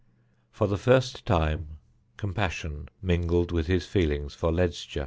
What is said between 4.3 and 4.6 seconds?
for